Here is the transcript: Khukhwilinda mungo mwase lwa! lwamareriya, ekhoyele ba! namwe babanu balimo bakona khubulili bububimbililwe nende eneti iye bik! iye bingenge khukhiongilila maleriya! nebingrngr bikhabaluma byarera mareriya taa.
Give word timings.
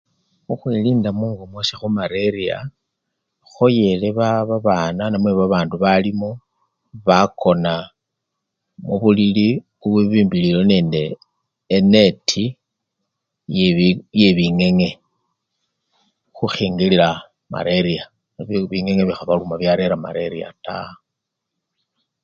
Khukhwilinda 0.45 1.09
mungo 1.19 1.43
mwase 1.51 1.73
lwa! 1.75 1.81
lwamareriya, 1.81 2.57
ekhoyele 3.45 4.07
ba! 4.17 4.77
namwe 4.97 5.31
babanu 5.39 5.73
balimo 5.83 6.29
bakona 7.07 7.73
khubulili 8.87 9.47
bububimbililwe 9.79 10.63
nende 10.71 11.03
eneti 11.75 12.45
iye 13.51 13.67
bik! 13.77 13.97
iye 14.17 14.29
bingenge 14.37 14.89
khukhiongilila 16.35 17.09
maleriya! 17.51 18.03
nebingrngr 18.33 19.05
bikhabaluma 19.07 19.55
byarera 19.61 19.95
mareriya 20.03 20.49
taa. 20.65 20.93